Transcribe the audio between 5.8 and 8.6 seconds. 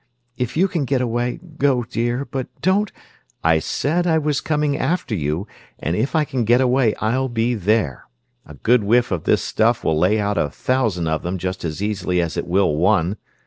if I can get away I'll be there. A